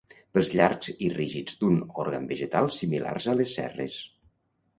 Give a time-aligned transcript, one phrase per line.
[0.35, 4.01] Pèls llargs i rígids d'un òrgan vegetal similars a les cerres.